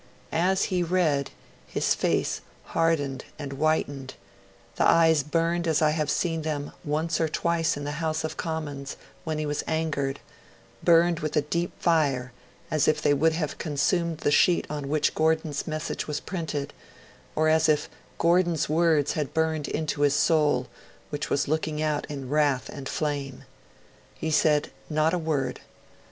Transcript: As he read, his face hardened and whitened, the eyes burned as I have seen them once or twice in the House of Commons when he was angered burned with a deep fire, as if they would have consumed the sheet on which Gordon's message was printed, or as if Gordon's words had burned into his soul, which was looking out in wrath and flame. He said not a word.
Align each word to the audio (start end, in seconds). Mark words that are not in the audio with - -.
As 0.31 0.63
he 0.73 0.81
read, 0.81 1.29
his 1.67 1.93
face 1.93 2.41
hardened 2.63 3.23
and 3.37 3.51
whitened, 3.53 4.15
the 4.77 4.83
eyes 4.83 5.21
burned 5.21 5.67
as 5.67 5.79
I 5.79 5.91
have 5.91 6.09
seen 6.09 6.41
them 6.41 6.71
once 6.83 7.21
or 7.21 7.29
twice 7.29 7.77
in 7.77 7.83
the 7.83 7.91
House 8.01 8.23
of 8.23 8.35
Commons 8.35 8.97
when 9.25 9.37
he 9.37 9.45
was 9.45 9.63
angered 9.67 10.19
burned 10.83 11.19
with 11.19 11.35
a 11.37 11.41
deep 11.43 11.79
fire, 11.79 12.31
as 12.71 12.87
if 12.87 12.99
they 12.99 13.13
would 13.13 13.33
have 13.33 13.59
consumed 13.59 14.21
the 14.21 14.31
sheet 14.31 14.65
on 14.71 14.89
which 14.89 15.13
Gordon's 15.13 15.67
message 15.67 16.07
was 16.07 16.19
printed, 16.19 16.73
or 17.35 17.47
as 17.47 17.69
if 17.69 17.87
Gordon's 18.17 18.67
words 18.67 19.13
had 19.13 19.35
burned 19.35 19.67
into 19.67 20.01
his 20.01 20.15
soul, 20.15 20.65
which 21.11 21.29
was 21.29 21.47
looking 21.47 21.79
out 21.79 22.07
in 22.09 22.27
wrath 22.27 22.69
and 22.69 22.89
flame. 22.89 23.43
He 24.15 24.31
said 24.31 24.71
not 24.89 25.13
a 25.13 25.19
word. 25.19 25.59